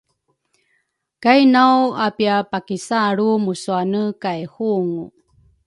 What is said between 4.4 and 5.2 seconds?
hungu.